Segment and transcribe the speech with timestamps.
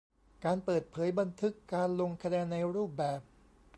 [0.45, 3.21] การเปิดเผยบันทึกการลงคะแนนในรูปแบบ